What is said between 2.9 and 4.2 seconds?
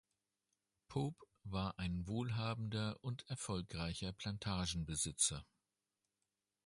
und erfolgreicher